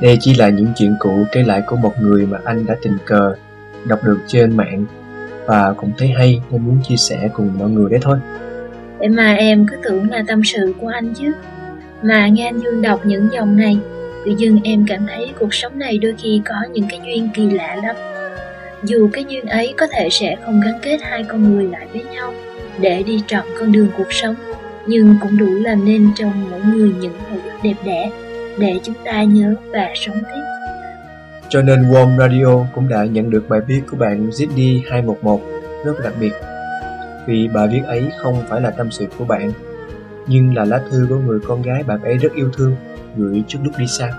[0.01, 2.97] Đây chỉ là những chuyện cũ kể lại của một người mà anh đã tình
[3.05, 3.35] cờ
[3.85, 4.85] đọc được trên mạng
[5.45, 8.17] và cũng thấy hay nên muốn chia sẻ cùng mọi người đấy thôi.
[8.99, 11.31] Để mà em cứ tưởng là tâm sự của anh chứ.
[12.01, 13.77] Mà nghe anh Dương đọc những dòng này,
[14.25, 17.49] tự dưng em cảm thấy cuộc sống này đôi khi có những cái duyên kỳ
[17.49, 17.95] lạ lắm.
[18.83, 22.03] Dù cái duyên ấy có thể sẽ không gắn kết hai con người lại với
[22.03, 22.33] nhau,
[22.79, 24.35] để đi trọn con đường cuộc sống,
[24.87, 28.11] nhưng cũng đủ làm nên trong mỗi người những hồi ức đẹp đẽ
[28.57, 30.41] để chúng ta nhớ và sống tiếp.
[31.49, 35.39] Cho nên Warm Radio cũng đã nhận được bài viết của bạn ZD211
[35.85, 36.31] rất đặc biệt
[37.29, 39.51] vì bài viết ấy không phải là tâm sự của bạn,
[40.27, 42.75] nhưng là lá thư của người con gái bạn ấy rất yêu thương,
[43.17, 44.11] gửi trước lúc đi xa.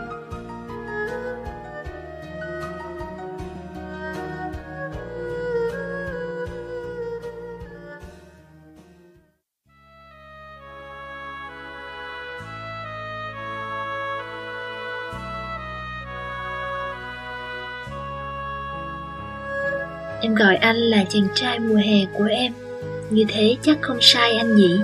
[20.23, 22.53] Em gọi anh là chàng trai mùa hè của em.
[23.11, 24.79] Như thế chắc không sai anh nhỉ?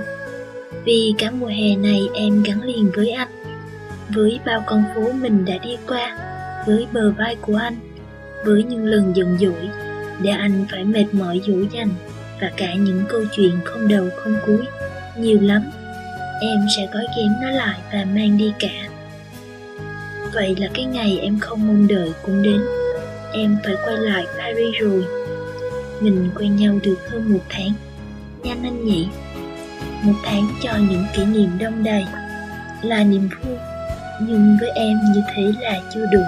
[0.85, 3.27] Vì cả mùa hè này em gắn liền với anh,
[4.09, 6.17] Với bao con phố mình đã đi qua,
[6.67, 7.75] Với bờ vai của anh,
[8.45, 9.69] Với những lần giận dỗi
[10.21, 11.89] Để anh phải mệt mỏi dỗ dành
[12.41, 14.65] Và cả những câu chuyện không đầu không cuối.
[15.17, 15.61] Nhiều lắm,
[16.41, 18.87] Em sẽ gói ghém nó lại và mang đi cả.
[20.33, 22.61] Vậy là cái ngày em không mong đợi cũng đến.
[23.33, 25.16] Em phải quay lại Paris rồi
[26.01, 27.71] mình quen nhau được hơn một tháng.
[28.43, 29.07] Nhanh anh nhỉ
[30.03, 32.05] Một tháng cho những kỷ niệm đông đầy
[32.81, 33.55] Là niềm vui,
[34.21, 36.23] Nhưng với em như thế là chưa đủ.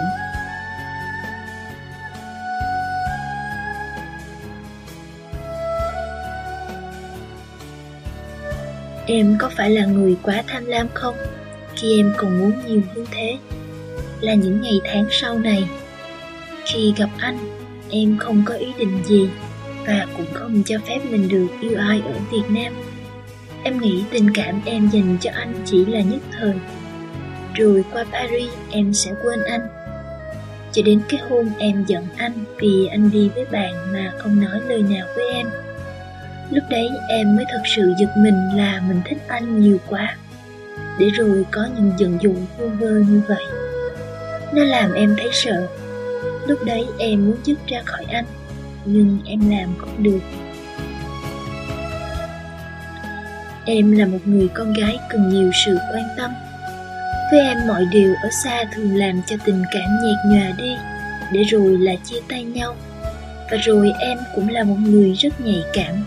[9.05, 11.15] Em có phải là người quá tham lam không?
[11.75, 13.37] Khi em còn muốn nhiều hơn thế,
[14.21, 15.69] Là những ngày tháng sau này.
[16.65, 17.37] Khi gặp anh,
[17.89, 19.29] Em không có ý định gì
[19.87, 22.73] và cũng không cho phép mình được yêu ai ở Việt Nam.
[23.63, 26.53] Em nghĩ tình cảm em dành cho anh chỉ là nhất thời.
[27.55, 29.67] Rồi qua Paris em sẽ quên anh.
[30.71, 34.61] Cho đến cái hôm em giận anh vì anh đi với bạn mà không nói
[34.67, 35.47] lời nào với em.
[36.51, 40.15] Lúc đấy em mới thật sự giật mình là mình thích anh nhiều quá.
[40.99, 43.43] để rồi có những giận dụ vô vơ như vậy.
[44.53, 45.67] Nó làm em thấy sợ.
[46.47, 48.25] Lúc đấy em muốn dứt ra khỏi anh,
[48.85, 50.19] nhưng em làm cũng được.
[53.65, 56.31] Em là một người con gái cần nhiều sự quan tâm.
[57.31, 60.75] Với em mọi điều ở xa thường làm cho tình cảm nhạt nhòa đi,
[61.31, 62.75] để rồi là chia tay nhau.
[63.51, 66.05] Và rồi em cũng là một người rất nhạy cảm.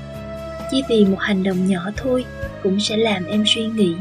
[0.70, 2.25] Chỉ vì một hành động nhỏ thôi
[2.62, 3.95] cũng sẽ làm em suy nghĩ.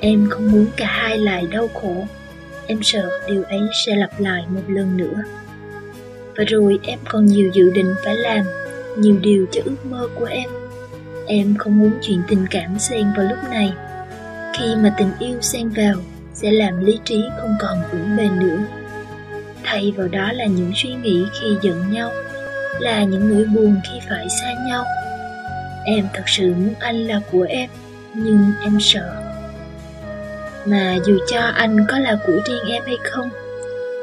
[0.00, 2.06] Em không muốn cả hai lại đau khổ.
[2.66, 5.22] Em sợ điều ấy sẽ lặp lại một lần nữa.
[6.36, 8.44] Và rồi em còn nhiều dự định phải làm,
[8.96, 10.50] nhiều điều cho ước mơ của em.
[11.26, 13.72] Em không muốn chuyện tình cảm xen vào lúc này.
[14.58, 15.94] Khi mà tình yêu xen vào
[16.34, 18.58] Sẽ làm lý trí không còn vững bền nữa.
[19.62, 22.12] Thay vào đó là những suy nghĩ khi giận nhau
[22.78, 24.84] Là những nỗi buồn khi phải xa nhau.
[25.84, 27.70] Em thật sự muốn anh là của em
[28.14, 29.22] Nhưng em sợ.
[30.66, 33.28] Mà dù cho anh có là của riêng em hay không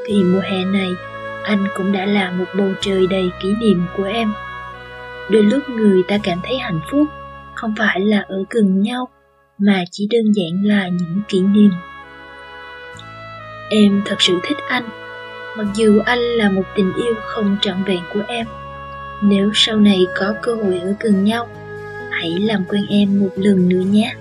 [0.06, 0.90] Thì mùa hè này
[1.44, 4.32] anh cũng đã là một bầu trời đầy kỷ niệm của em.
[5.30, 7.08] Đôi lúc người ta cảm thấy hạnh phúc
[7.54, 9.08] không phải là ở gần nhau,
[9.58, 11.70] mà chỉ đơn giản là những kỷ niệm.
[13.70, 14.84] Em thật sự thích anh,
[15.56, 18.46] mặc dù anh là một tình yêu không trọn vẹn của em.
[19.22, 21.48] Nếu sau này có cơ hội ở gần nhau,
[22.10, 24.14] hãy làm quen em một lần nữa nhé.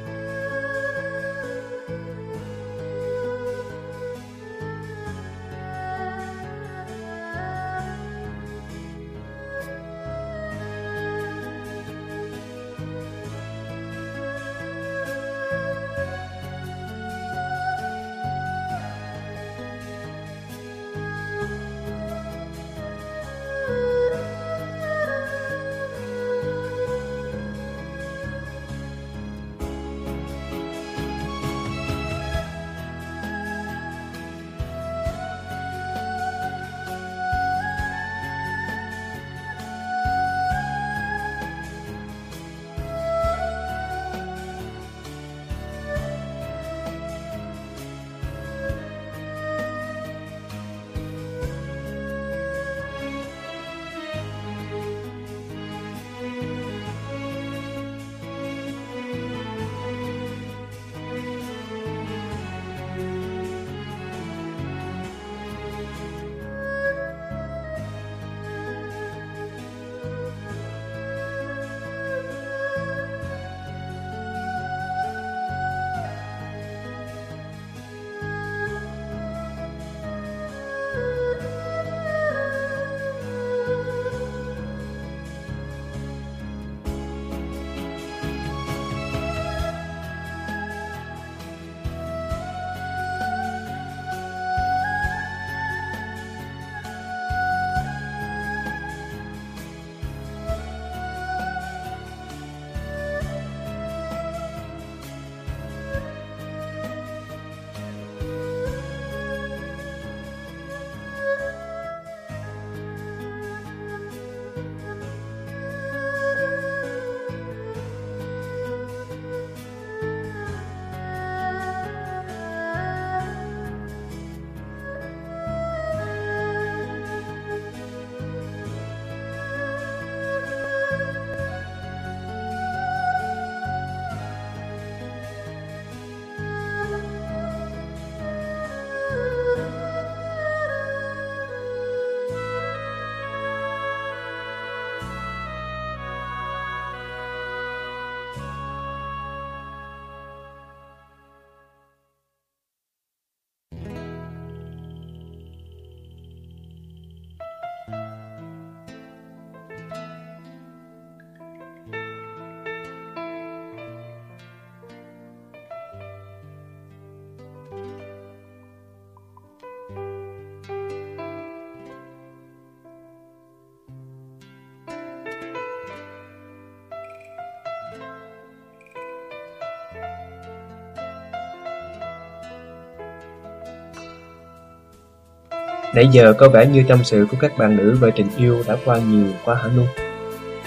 [185.96, 188.78] Nãy giờ có vẻ như tâm sự của các bạn nữ về tình yêu đã
[188.86, 189.88] qua nhiều quá hả luôn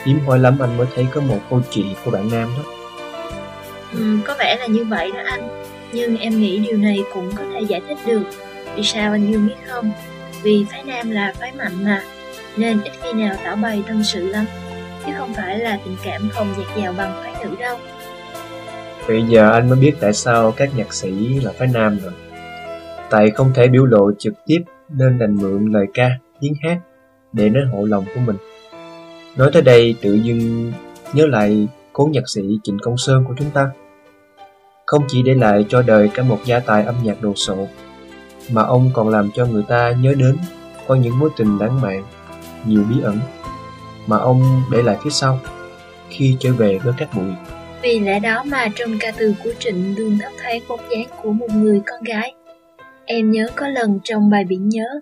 [0.04, 2.62] Hiếm hoi lắm anh mới thấy có một câu chuyện của bạn nam đó.
[3.92, 5.64] Ừ, Có vẻ là như vậy đó anh.
[5.92, 8.22] Nhưng em nghĩ điều này cũng có thể giải thích được.
[8.76, 9.90] Vì sao anh Dương biết không?
[10.42, 12.02] Vì phái nam là phái mạnh mà
[12.56, 14.44] Nên ít khi nào tỏ bày tâm sự lắm.
[15.06, 17.78] Chứ không phải là tình cảm không dạt dào bằng phái nữ đâu.
[19.08, 22.12] Bây giờ anh mới biết tại sao các nhạc sĩ là phái nam rồi.
[23.10, 26.10] Tại không thể biểu lộ trực tiếp nên đành mượn lời ca,
[26.40, 26.78] tiếng hát
[27.32, 28.36] để nói hộ lòng của mình.
[29.36, 30.72] Nói tới đây tự dưng
[31.12, 33.70] nhớ lại cố nhạc sĩ Trịnh Công Sơn của chúng ta.
[34.86, 37.68] Không chỉ để lại cho đời cả một gia tài âm nhạc đồ sộ,
[38.50, 40.36] mà ông còn làm cho người ta nhớ đến
[40.86, 42.04] có những mối tình lãng mạn,
[42.66, 43.18] nhiều bí ẩn
[44.06, 45.40] mà ông để lại phía sau
[46.08, 47.32] khi trở về với các bụi.
[47.82, 51.32] Vì lẽ đó mà trong ca từ của Trịnh luôn thấp thấy bóng dáng của
[51.32, 52.34] một người con gái.
[53.08, 55.00] Em nhớ có lần trong bài biển nhớ,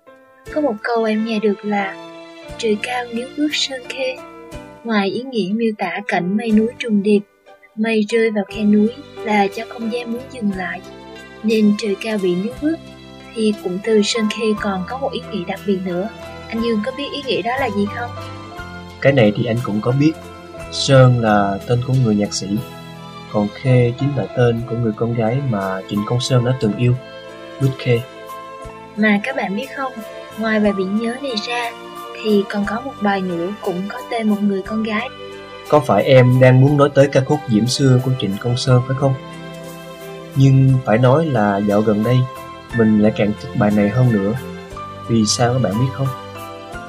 [0.54, 1.96] có một câu em nghe được là
[2.58, 4.16] Trời cao nếu bước sơn khê.
[4.84, 7.20] Ngoài ý nghĩa miêu tả cảnh mây núi trùng điệp,
[7.76, 8.88] mây rơi vào khe núi
[9.24, 10.80] là cho không gian muốn dừng lại.
[11.42, 12.76] Nên trời cao bị nước bước,
[13.34, 16.08] thì cụm từ sơn khê còn có một ý nghĩa đặc biệt nữa.
[16.48, 18.10] Anh Dương có biết ý nghĩa đó là gì không?
[19.00, 20.12] Cái này thì anh cũng có biết.
[20.72, 22.46] Sơn là tên của người nhạc sĩ,
[23.32, 26.76] còn Khê chính là tên của người con gái mà Trịnh Công Sơn đã từng
[26.76, 26.94] yêu,
[27.78, 28.00] Khê.
[28.96, 29.92] Mà các bạn biết không,
[30.38, 31.70] ngoài bài biển nhớ này ra,
[32.24, 35.08] thì còn có một bài nữa cũng có tên một người con gái.
[35.68, 38.82] Có phải em đang muốn nói tới ca khúc Diễm Xưa của Trịnh Công Sơn
[38.88, 39.14] phải không?
[40.36, 42.16] Nhưng phải nói là dạo gần đây,
[42.76, 44.32] mình lại càng thích bài này hơn nữa.
[45.08, 46.08] Vì sao các bạn biết không?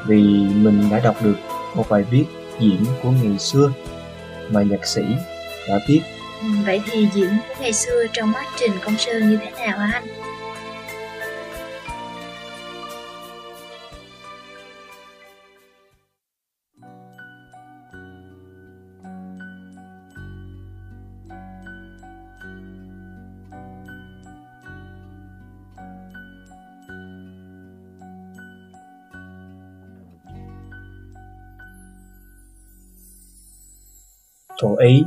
[0.05, 0.21] Vì
[0.55, 1.35] mình đã đọc được
[1.75, 2.25] một bài viết
[2.59, 3.71] diễn của ngày xưa
[4.49, 5.01] mà nhạc sĩ
[5.69, 6.01] đã viết.
[6.41, 9.77] Ừ, vậy thì diễn của ngày xưa trong mắt Trình Công Sơn như thế nào
[9.77, 10.24] hả anh?
[34.61, 35.05] Thuở ấy,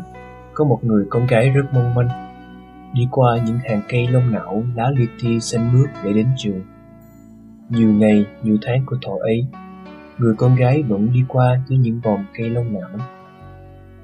[0.54, 2.08] có một người con gái rất mong manh,
[2.94, 6.62] đi qua những hàng cây lông não lá li ti xanh mướt để đến trường.
[7.70, 9.46] Nhiều ngày, nhiều tháng của thổ ấy,
[10.18, 12.88] người con gái vẫn đi qua dưới những vòng cây lông não.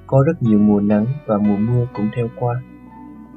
[0.06, 2.60] Có rất nhiều mùa nắng và mùa mưa cũng theo qua.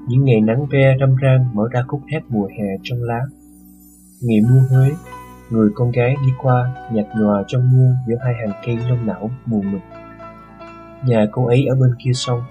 [0.07, 3.19] Những ngày nắng ve râm ran mở ra khúc hát mùa hè trong lá.
[4.21, 4.91] Ngày mưa Huế,
[5.49, 9.31] người con gái đi qua nhạt nhòa trong mưa giữa hai hàng cây lông não
[9.45, 9.81] mù mịt.
[11.05, 12.41] Nhà cô ấy ở bên kia sông.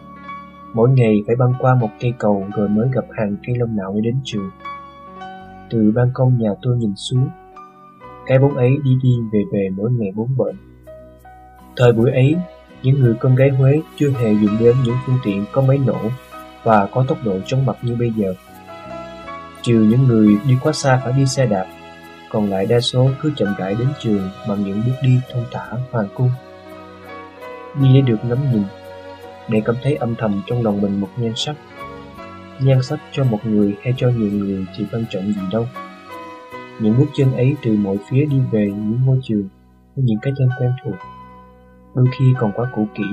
[0.74, 3.92] Mỗi ngày phải băng qua một cây cầu rồi mới gặp hàng cây lông não
[3.94, 4.50] để đến trường.
[5.70, 7.28] Từ ban công nhà tôi nhìn xuống
[8.26, 10.56] Cái bóng ấy đi đi về về mỗi ngày bốn bệnh
[11.76, 12.36] Thời buổi ấy,
[12.82, 15.98] những người con gái Huế chưa hề dùng đến những phương tiện có máy nổ
[16.62, 18.34] và có tốc độ chóng mặt như bây giờ.
[19.62, 21.66] Trừ những người đi quá xa phải đi xe đạp,
[22.30, 25.72] còn lại đa số cứ chậm rãi đến trường bằng những bước đi thông thả
[25.90, 26.30] hoàng cung
[27.80, 28.62] đi để được ngắm nhìn,
[29.48, 31.56] để cảm thấy âm thầm trong lòng mình một nhan sắc.
[32.60, 35.66] Nhan sắc cho một người hay cho nhiều người thì quan trọng gì đâu.
[36.80, 39.48] Những bước chân ấy từ mọi phía đi về những ngôi trường
[39.96, 40.94] với những cái chân quen thuộc,
[41.94, 43.04] đôi khi còn quá cũ kỹ.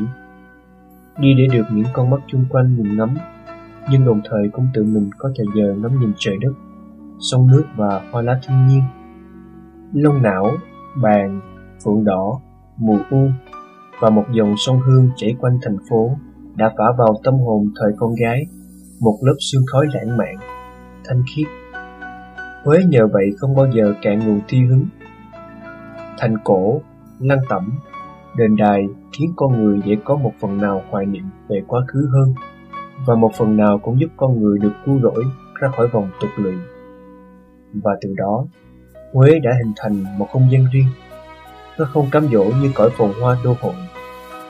[1.20, 3.16] Đi để được những con mắt chung quanh nhìn ngắm,
[3.92, 6.54] nhưng đồng thời cũng tự mình có thời giờ ngắm nhìn trời đất,
[7.20, 8.82] sông nước và hoa lá thiên nhiên.
[9.94, 10.52] Lông não,
[11.02, 11.42] bàn,
[11.86, 12.40] phượng đỏ,
[12.78, 13.30] mùa u
[14.04, 16.12] và một dòng sông Hương chảy quanh thành phố
[16.56, 18.46] đã phả vào tâm hồn thời con gái
[19.00, 20.36] một lớp sương khói lãng mạn,
[21.06, 21.48] thanh khiết.
[22.64, 24.86] Huế nhờ vậy không bao giờ cạn nguồn thi hứng.
[26.18, 26.82] Thành cổ,
[27.20, 27.80] lăng tẩm,
[28.38, 28.88] đền đài
[29.18, 32.34] khiến con người dễ có một phần nào hoài niệm về quá khứ hơn
[33.06, 35.24] và một phần nào cũng giúp con người được cứu rỗi
[35.54, 36.54] ra khỏi vòng tục lụy.
[37.74, 38.46] Và từ đó,
[39.14, 40.88] Huế đã hình thành một không gian riêng
[41.78, 43.74] nó không cám dỗ như cõi phồn hoa đô hội,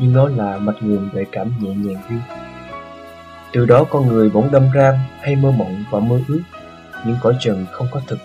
[0.03, 2.21] nhưng nó là mạch nguồn gợi cảm nhẹ nhàng riêng.
[3.53, 6.41] Từ đó con người bỗng đâm ram hay mơ mộng và mơ ước
[7.05, 8.19] những cõi trần không có thực.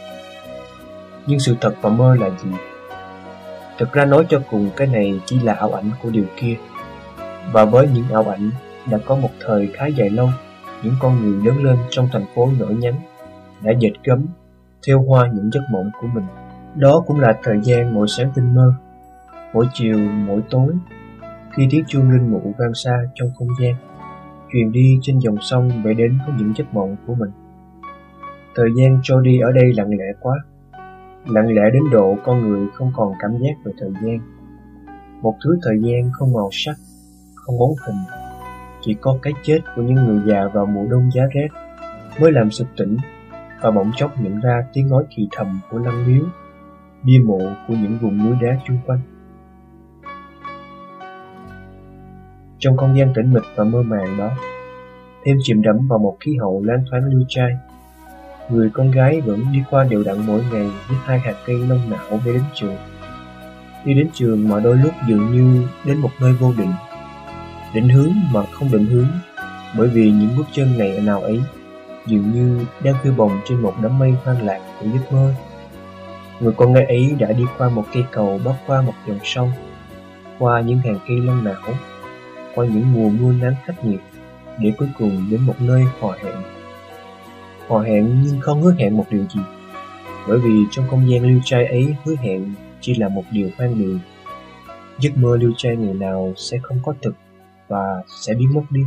[1.26, 2.50] Nhưng sự thật và mơ là gì?
[3.78, 6.56] Thực ra nói cho cùng cái này chỉ là ảo ảnh của điều kia.
[7.52, 8.50] Và với những ảo ảnh
[8.90, 10.30] đã có một thời khá dài lâu,
[10.82, 12.94] những con người lớn lên trong thành phố nhỏ nhắn
[13.60, 14.26] đã dệt gấm,
[14.86, 16.24] theo hoa những giấc mộng của mình.
[16.74, 18.72] Đó cũng là thời gian mỗi sáng tinh mơ
[19.52, 20.74] Mỗi chiều, mỗi tối,
[21.57, 23.74] khi tiếng chuông linh mụ vang xa trong không gian,
[24.53, 27.30] truyền đi trên dòng sông về đến với những giấc mộng của mình.
[28.55, 30.34] Thời gian trôi đi ở đây lặng lẽ quá,
[31.26, 34.18] lặng lẽ đến độ con người không còn cảm giác về thời gian.
[35.22, 36.76] Một thứ thời gian không màu sắc,
[37.34, 37.96] không bóng hình,
[38.80, 41.49] chỉ có cái chết của những người già vào mùa đông giá rét
[42.20, 42.96] mới làm sực tỉnh
[43.61, 46.24] và bỗng chốc nhận ra tiếng nói thì thầm của lăng miếu,
[47.05, 49.01] bia mộ của những vùng núi đá chung quanh.
[52.61, 54.30] Trong không gian tĩnh mịch và mơ màng đó,
[55.24, 57.56] thêm chìm đẫm vào một khí hậu lan thoáng lưu trai.
[58.50, 61.90] Người con gái vẫn đi qua đều đặn mỗi ngày với hai hạt cây lông
[61.90, 62.76] não để đến trường.
[63.84, 66.72] Đi đến trường mà đôi lúc dường như đến một nơi vô định.
[67.74, 69.09] Định hướng mà không định hướng,
[69.78, 71.40] bởi vì những bước chân ngày nào ấy
[72.06, 75.34] dường như đang phiêu bồng trên một đám mây hoang lạc của giấc mơ.
[76.40, 79.50] Người con gái ấy đã đi qua một cây cầu bắc qua một dòng sông,
[80.38, 81.74] qua những hàng cây lông não,
[82.59, 84.00] qua những mùa mưa nắng khắc nghiệt,
[84.59, 86.34] để cuối cùng đến một nơi hò hẹn.
[87.68, 89.40] Hò hẹn nhưng không hứa hẹn một điều gì,
[90.28, 93.78] bởi vì trong không gian lưu trai ấy hứa hẹn chỉ là một điều hoang
[93.78, 94.00] đường.
[94.98, 97.14] Giấc mơ lưu trai ngày nào sẽ không có thực
[97.68, 98.82] và sẽ biến mất đi.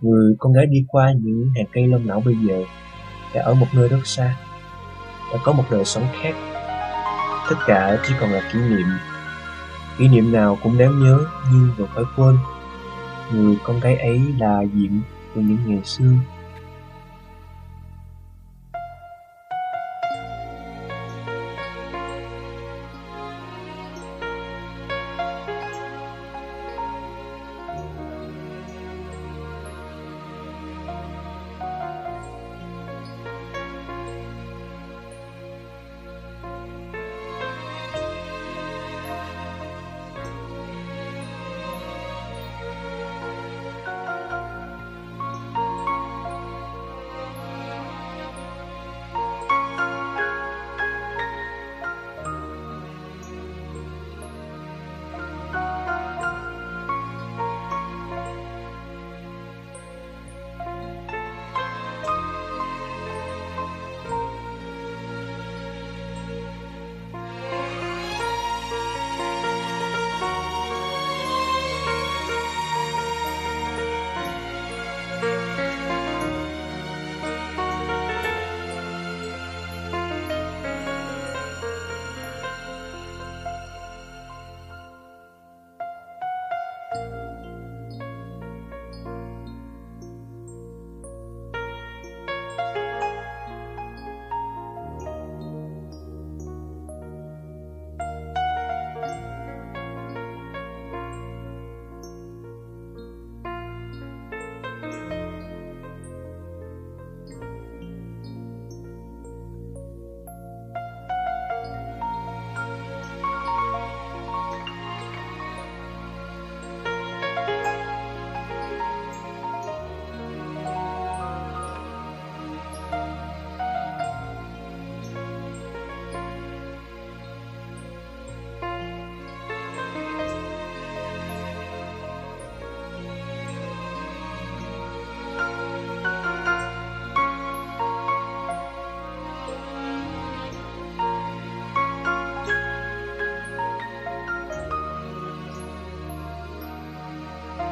[0.00, 2.62] Người con gái đi qua những hàng cây lông não bây giờ
[3.34, 4.36] đã ở một nơi rất xa,
[5.32, 6.34] đã có một đời sống khác.
[7.50, 8.86] Tất cả chỉ còn là kỷ niệm.
[9.98, 11.18] Kỷ niệm nào cũng đáng nhớ
[11.52, 12.36] nhưng vẫn phải quên.
[13.32, 14.92] Người con gái ấy là Diệm
[15.34, 16.12] của những ngày xưa.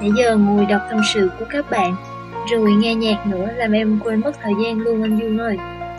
[0.01, 1.97] Nãy giờ ngồi đọc tâm sự của các bạn
[2.51, 5.57] Rồi nghe nhạc nữa làm em quên mất thời gian luôn anh Dương ơi.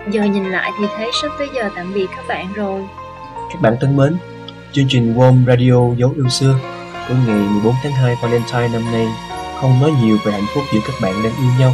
[0.10, 2.82] Giờ nhìn lại thì thấy sắp tới giờ tạm biệt các bạn rồi.
[3.54, 4.18] Các bạn thân mến,
[4.72, 6.56] chương trình Warm Radio Dấu Yêu Xưa
[7.08, 9.08] của ngày 14 tháng 2 Valentine năm nay
[9.56, 11.74] không nói nhiều về hạnh phúc giữa các bạn đang yêu nhau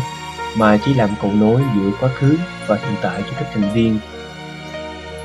[0.57, 3.99] mà chỉ làm cầu nối giữa quá khứ và hiện tại cho các thành viên.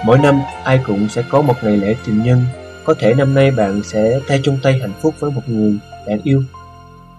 [0.05, 2.45] Mỗi năm ai cũng sẽ có một ngày lễ tình nhân.
[2.85, 6.19] Có thể năm nay bạn sẽ tay chung tay hạnh phúc với một người bạn
[6.25, 6.43] yêu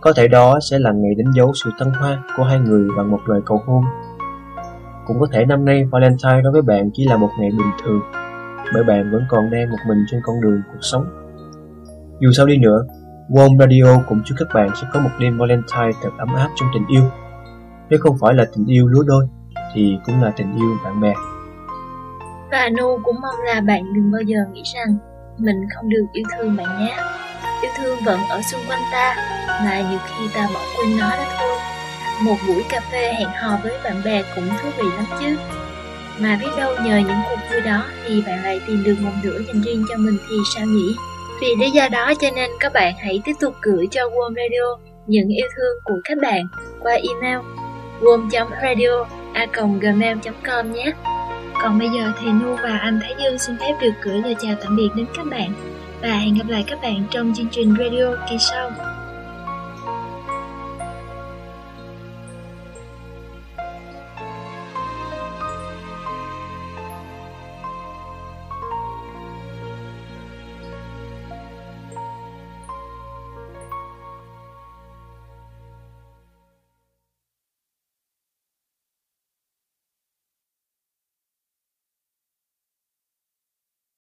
[0.04, 3.12] có thể đó sẽ là ngày đánh dấu sự thân hoa của hai người bằng
[3.12, 3.84] một lời cầu hôn.
[5.08, 8.01] Cũng có thể năm nay Valentine đối với bạn chỉ là một ngày bình thường,
[8.74, 11.06] bởi bạn vẫn còn đang một mình trên con đường cuộc sống.
[12.20, 12.86] Dù sao đi nữa,
[13.30, 16.70] Warm Radio cũng chúc các bạn sẽ có một đêm Valentine thật ấm áp trong
[16.74, 17.04] tình yêu.
[17.89, 19.28] Nếu không phải là tình yêu lứa đôi,
[19.74, 21.14] thì cũng là tình yêu bạn bè.
[22.51, 24.97] Và Anu cũng mong là bạn đừng bao giờ nghĩ rằng
[25.38, 26.95] mình không được yêu thương bạn nhé
[27.64, 29.16] yêu thương vẫn ở xung quanh ta,
[29.66, 31.57] mà nhiều khi ta bỏ quên nó đó thôi.
[32.22, 35.38] Một buổi cà phê hẹn hò với bạn bè cũng thú vị lắm chứ.
[36.20, 39.39] Mà biết đâu nhờ những cuộc vui đó thì bạn lại tìm được một nửa
[39.47, 40.95] dành riêng cho mình thì sao nhỉ?
[41.41, 44.86] Vì lý do đó cho nên các bạn hãy tiếp tục gửi cho Warm Radio
[45.07, 46.43] những yêu thương của các bạn
[46.80, 47.39] qua email
[48.01, 49.45] warm.radio a
[49.82, 50.91] gmail.com nhé.
[51.61, 54.55] Còn bây giờ thì Nu và anh Thái Dương xin phép được gửi lời chào
[54.61, 55.73] tạm biệt đến các bạn
[56.04, 58.72] và hẹn gặp lại các bạn trong chương trình radio kỳ sau.